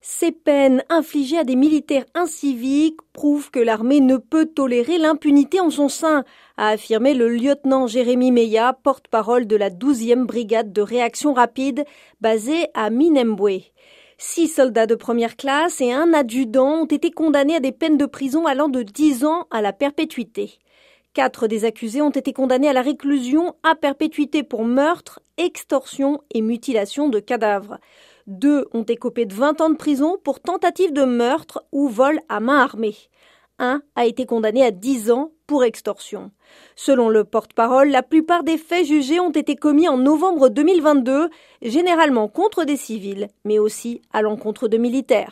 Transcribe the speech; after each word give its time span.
Ces 0.00 0.30
peines 0.30 0.84
infligées 0.88 1.38
à 1.38 1.44
des 1.44 1.56
militaires 1.56 2.04
inciviques 2.14 3.00
prouvent 3.12 3.50
que 3.50 3.58
l'armée 3.58 4.00
ne 4.00 4.16
peut 4.16 4.46
tolérer 4.46 4.96
l'impunité 4.96 5.58
en 5.58 5.70
son 5.70 5.88
sein, 5.88 6.24
a 6.56 6.68
affirmé 6.68 7.14
le 7.14 7.28
lieutenant 7.28 7.88
Jérémy 7.88 8.30
Meya, 8.30 8.78
porte-parole 8.84 9.48
de 9.48 9.56
la 9.56 9.70
12e 9.70 10.24
brigade 10.24 10.72
de 10.72 10.82
réaction 10.82 11.32
rapide 11.32 11.84
basée 12.20 12.68
à 12.74 12.90
Minembwe. 12.90 13.72
Six 14.18 14.48
soldats 14.48 14.86
de 14.86 14.94
première 14.94 15.36
classe 15.36 15.80
et 15.80 15.92
un 15.92 16.12
adjudant 16.12 16.82
ont 16.82 16.86
été 16.86 17.10
condamnés 17.10 17.56
à 17.56 17.60
des 17.60 17.72
peines 17.72 17.96
de 17.96 18.06
prison 18.06 18.46
allant 18.46 18.68
de 18.68 18.82
10 18.82 19.24
ans 19.24 19.46
à 19.50 19.62
la 19.62 19.72
perpétuité. 19.72 20.58
Quatre 21.12 21.48
des 21.48 21.64
accusés 21.64 22.02
ont 22.02 22.10
été 22.10 22.32
condamnés 22.32 22.68
à 22.68 22.72
la 22.72 22.82
réclusion 22.82 23.56
à 23.64 23.74
perpétuité 23.74 24.44
pour 24.44 24.64
meurtre, 24.64 25.20
extorsion 25.36 26.20
et 26.32 26.42
mutilation 26.42 27.08
de 27.08 27.18
cadavres. 27.18 27.78
Deux 28.28 28.68
ont 28.74 28.82
écopé 28.82 29.24
de 29.24 29.32
20 29.32 29.62
ans 29.62 29.70
de 29.70 29.76
prison 29.76 30.18
pour 30.22 30.40
tentative 30.40 30.92
de 30.92 31.04
meurtre 31.04 31.64
ou 31.72 31.88
vol 31.88 32.20
à 32.28 32.40
main 32.40 32.58
armée. 32.58 32.94
Un 33.58 33.80
a 33.96 34.04
été 34.04 34.26
condamné 34.26 34.62
à 34.62 34.70
10 34.70 35.10
ans 35.10 35.32
pour 35.46 35.64
extorsion. 35.64 36.30
Selon 36.76 37.08
le 37.08 37.24
porte-parole, 37.24 37.88
la 37.88 38.02
plupart 38.02 38.44
des 38.44 38.58
faits 38.58 38.84
jugés 38.84 39.18
ont 39.18 39.30
été 39.30 39.56
commis 39.56 39.88
en 39.88 39.96
novembre 39.96 40.50
2022, 40.50 41.30
généralement 41.62 42.28
contre 42.28 42.64
des 42.64 42.76
civils, 42.76 43.28
mais 43.46 43.58
aussi 43.58 44.02
à 44.12 44.20
l'encontre 44.20 44.68
de 44.68 44.76
militaires. 44.76 45.26